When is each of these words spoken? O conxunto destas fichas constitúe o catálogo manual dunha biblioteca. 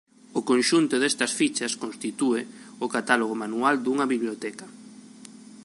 O 0.39 0.41
conxunto 0.49 0.95
destas 1.01 1.31
fichas 1.39 1.73
constitúe 1.83 2.41
o 2.85 2.87
catálogo 2.95 3.35
manual 3.43 3.75
dunha 3.79 4.05
biblioteca. 4.13 4.65